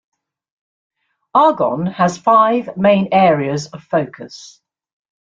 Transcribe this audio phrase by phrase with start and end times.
[1.35, 4.59] Argonne has five main areas of focus.